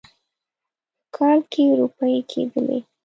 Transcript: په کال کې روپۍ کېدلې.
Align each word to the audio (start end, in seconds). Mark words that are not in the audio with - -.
په 0.03 1.09
کال 1.15 1.39
کې 1.51 1.63
روپۍ 1.79 2.15
کېدلې. 2.31 2.79